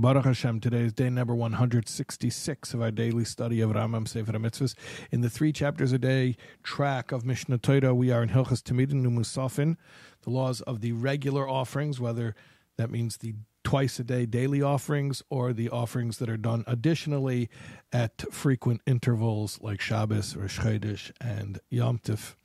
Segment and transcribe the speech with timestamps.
[0.00, 4.74] Baruch Hashem, today is day number 166 of our daily study of Rambam Sefer HaMitzvos.
[5.10, 9.04] In the three chapters a day track of Mishneh Torah, we are in Hilchos Tamidin
[9.04, 9.76] Umusafin,
[10.22, 12.34] the laws of the regular offerings, whether
[12.78, 17.50] that means the twice a day daily offerings or the offerings that are done additionally
[17.92, 22.36] at frequent intervals like Shabbos, Rosh Chodesh, and Yom Tif.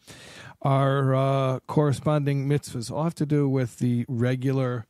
[0.61, 4.87] Our uh, corresponding mitzvahs all have to do with the regular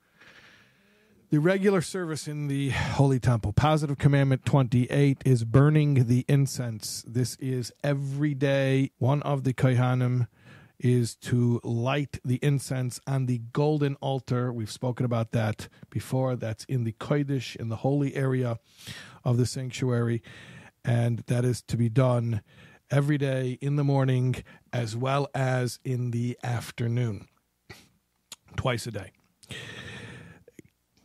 [1.36, 3.52] the regular service in the Holy Temple.
[3.52, 7.04] Positive Commandment 28 is burning the incense.
[7.06, 8.92] This is every day.
[9.00, 10.30] One of the Kohanim
[10.80, 14.54] is to light the incense on the golden altar.
[14.54, 16.38] We've spoken about that before.
[16.38, 18.58] That's in the Kodesh, in the holy area
[19.26, 20.24] of the sanctuary.
[20.86, 22.44] And that is to be done
[22.90, 24.36] every day in the morning
[24.72, 27.28] as well as in the afternoon,
[28.56, 29.12] twice a day.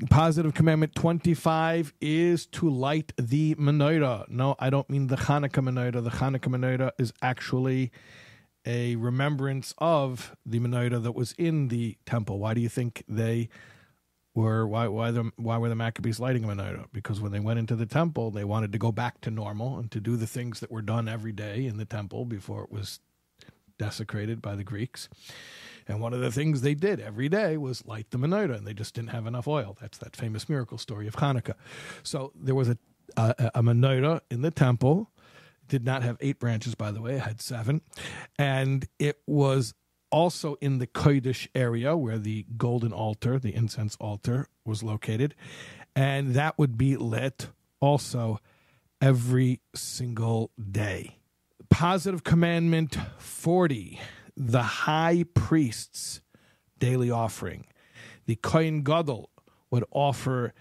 [0.08, 4.28] Positive commandment 25 is to light the menorah.
[4.30, 6.02] No, I don't mean the Hanukkah menorah.
[6.02, 7.92] The Hanukkah menorah is actually
[8.64, 12.38] a remembrance of the menorah that was in the temple.
[12.38, 13.50] Why do you think they
[14.34, 16.86] were why why the why were the Maccabees lighting a menorah?
[16.92, 19.90] Because when they went into the temple, they wanted to go back to normal and
[19.90, 23.00] to do the things that were done every day in the temple before it was
[23.76, 25.08] desecrated by the Greeks.
[25.90, 28.74] And one of the things they did every day was light the menorah, and they
[28.74, 29.76] just didn't have enough oil.
[29.80, 31.54] That's that famous miracle story of Hanukkah.
[32.04, 32.78] So there was a,
[33.16, 35.10] a, a menorah in the temple.
[35.66, 37.16] Did not have eight branches, by the way.
[37.16, 37.80] It had seven.
[38.38, 39.74] And it was
[40.12, 45.34] also in the Kodesh area where the golden altar, the incense altar, was located.
[45.96, 47.48] And that would be lit
[47.80, 48.38] also
[49.00, 51.16] every single day.
[51.68, 53.98] Positive Commandment 40
[54.40, 56.22] the high priest's
[56.78, 57.66] daily offering.
[58.24, 59.28] The Kohen Gadol
[59.70, 60.54] would offer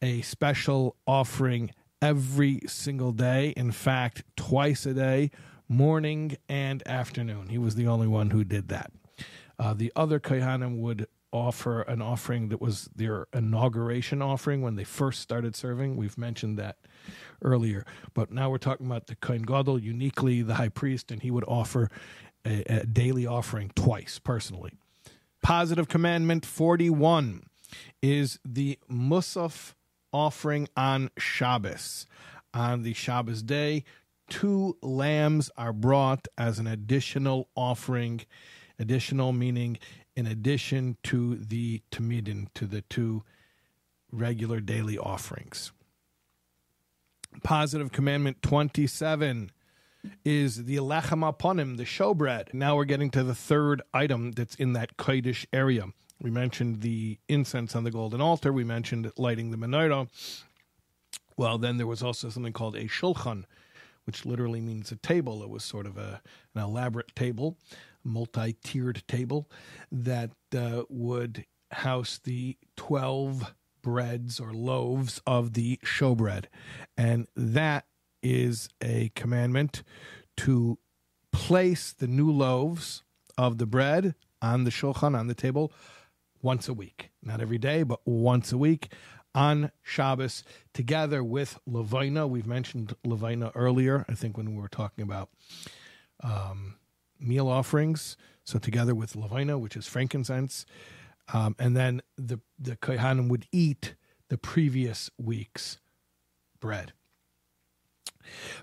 [0.00, 1.70] a special offering
[2.00, 3.52] every single day.
[3.54, 5.30] In fact, twice a day,
[5.68, 7.48] morning and afternoon.
[7.48, 8.90] He was the only one who did that.
[9.58, 14.84] Uh, the other Kohanim would offer an offering that was their inauguration offering when they
[14.84, 15.96] first started serving.
[15.96, 16.78] We've mentioned that
[17.42, 17.84] earlier.
[18.14, 21.44] But now we're talking about the Kohen Gadol, uniquely the high priest, and he would
[21.46, 21.90] offer
[22.46, 24.72] a, a daily offering twice personally.
[25.42, 27.42] Positive commandment 41
[28.02, 29.74] is the Musaf
[30.12, 32.06] offering on Shabbos.
[32.54, 33.84] On the Shabbos day,
[34.30, 38.22] two lambs are brought as an additional offering.
[38.78, 39.78] Additional meaning
[40.16, 43.22] in addition to the Tamidin, to the two
[44.10, 45.72] regular daily offerings.
[47.42, 49.50] Positive commandment 27
[50.24, 52.54] is the lechem aponim, the showbread.
[52.54, 55.86] Now we're getting to the third item that's in that Kodesh area.
[56.20, 58.52] We mentioned the incense on the golden altar.
[58.52, 60.08] We mentioned lighting the menorah.
[61.36, 63.44] Well, then there was also something called a shulchan,
[64.04, 65.42] which literally means a table.
[65.42, 66.22] It was sort of a,
[66.54, 67.58] an elaborate table,
[68.02, 69.50] multi-tiered table
[69.92, 76.46] that uh, would house the 12 breads or loaves of the showbread.
[76.96, 77.84] And that
[78.34, 79.82] is a commandment
[80.38, 80.78] to
[81.32, 83.02] place the new loaves
[83.36, 85.72] of the bread on the shulchan, on the table,
[86.42, 87.10] once a week.
[87.22, 88.92] Not every day, but once a week
[89.34, 90.42] on Shabbos,
[90.72, 92.26] together with Levina.
[92.26, 95.28] We've mentioned Levina earlier, I think, when we were talking about
[96.22, 96.76] um,
[97.20, 98.16] meal offerings.
[98.44, 100.64] So, together with Levina, which is frankincense.
[101.32, 103.94] Um, and then the, the Kohanim would eat
[104.28, 105.78] the previous week's
[106.60, 106.92] bread.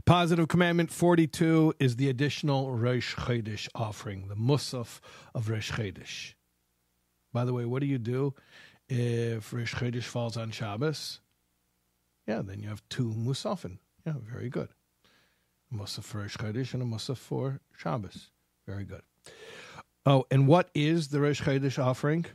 [0.06, 5.00] Positive commandment 42 is the additional Rosh Chodesh offering, the Musaf
[5.34, 6.34] of Rosh Chodesh.
[7.32, 8.34] By the way, what do you do
[8.90, 11.22] if Rosh Chodesh falls on Shabbos?
[12.28, 13.80] Yeah, then you have two Musafin.
[14.06, 14.70] Yeah, very good.
[15.72, 18.30] A Musaf for Rosh Chodesh and a Musaf for Shabbos.
[18.68, 19.02] Very good.
[20.06, 22.26] Oh, and what is the Rosh Chodesh offering?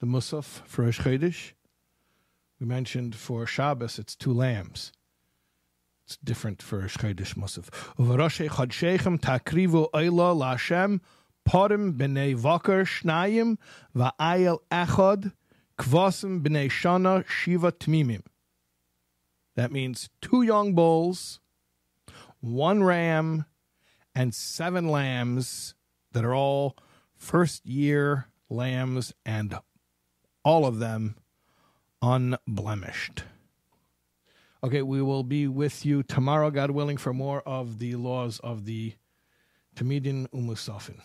[0.00, 1.52] The Musaf for Rosh Chodesh?
[2.58, 4.92] We mentioned for Shabbos, it's two lambs.
[6.10, 7.70] It's different for Shchedish Musaf.
[7.96, 10.98] Uvaroshe Chodshechem Takrivu Oila Lashem
[11.48, 13.58] Porim B'nei Vokar Shnayim
[13.94, 15.32] Va'ayel Echod
[15.78, 18.22] Kvosim B'nei Shana Shiva Tmimim.
[19.54, 21.38] That means two young bulls,
[22.40, 23.44] one ram,
[24.12, 25.76] and seven lambs
[26.10, 26.76] that are all
[27.14, 29.56] first year lambs and
[30.44, 31.14] all of them
[32.02, 33.22] unblemished.
[34.62, 38.66] Okay, we will be with you tomorrow, God willing, for more of the laws of
[38.66, 38.92] the
[39.74, 41.00] Tamidin Umusafin.